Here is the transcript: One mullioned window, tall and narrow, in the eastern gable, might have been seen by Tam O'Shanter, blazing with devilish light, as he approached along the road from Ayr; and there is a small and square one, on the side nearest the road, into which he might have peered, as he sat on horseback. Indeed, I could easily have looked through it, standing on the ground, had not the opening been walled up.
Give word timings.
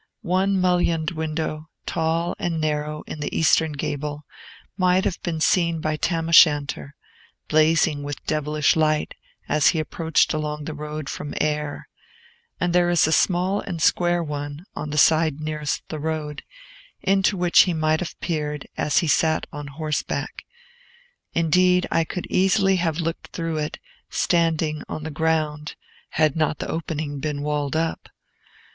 One 0.23 0.59
mullioned 0.59 1.11
window, 1.11 1.69
tall 1.85 2.35
and 2.39 2.59
narrow, 2.59 3.03
in 3.05 3.19
the 3.19 3.37
eastern 3.37 3.73
gable, 3.73 4.25
might 4.75 5.05
have 5.05 5.21
been 5.21 5.39
seen 5.39 5.79
by 5.79 5.95
Tam 5.95 6.27
O'Shanter, 6.27 6.95
blazing 7.47 8.01
with 8.01 8.25
devilish 8.25 8.75
light, 8.75 9.13
as 9.47 9.67
he 9.67 9.79
approached 9.79 10.33
along 10.33 10.63
the 10.63 10.73
road 10.73 11.07
from 11.07 11.35
Ayr; 11.39 11.87
and 12.59 12.73
there 12.73 12.89
is 12.89 13.05
a 13.05 13.11
small 13.11 13.59
and 13.61 13.79
square 13.79 14.23
one, 14.23 14.65
on 14.75 14.89
the 14.89 14.97
side 14.97 15.39
nearest 15.39 15.87
the 15.89 15.99
road, 15.99 16.41
into 17.03 17.37
which 17.37 17.59
he 17.69 17.73
might 17.75 17.99
have 17.99 18.19
peered, 18.21 18.65
as 18.75 18.97
he 19.05 19.07
sat 19.07 19.45
on 19.53 19.67
horseback. 19.67 20.45
Indeed, 21.33 21.85
I 21.91 22.05
could 22.05 22.25
easily 22.31 22.77
have 22.77 22.97
looked 22.97 23.27
through 23.27 23.57
it, 23.59 23.77
standing 24.09 24.81
on 24.89 25.03
the 25.03 25.11
ground, 25.11 25.75
had 26.09 26.35
not 26.35 26.57
the 26.57 26.69
opening 26.71 27.19
been 27.19 27.43
walled 27.43 27.75
up. 27.75 28.09